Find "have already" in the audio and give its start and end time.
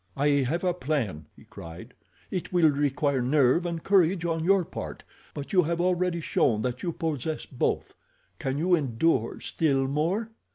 5.61-6.21